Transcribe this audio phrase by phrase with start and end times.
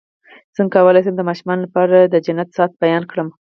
[0.55, 3.27] څنګه کولی شم د ماشومانو لپاره د جنت ساعت بیان کړم